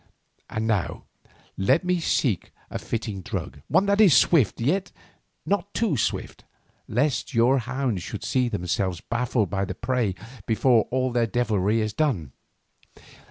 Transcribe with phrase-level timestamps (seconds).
[0.49, 1.03] "And now
[1.57, 4.91] let me seek a fitting drug—one that is swift, yet
[5.45, 6.43] not too swift,
[6.87, 10.15] lest your hounds should see themselves baffled of the prey
[10.47, 12.31] before all their devilry is done.